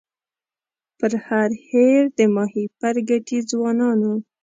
پر 0.97 1.11
هر 1.27 1.49
هېر 1.67 2.01
د 2.17 2.19
ماهیپر 2.35 2.95
ګټي 3.09 3.39
ځوانانو 3.51 4.13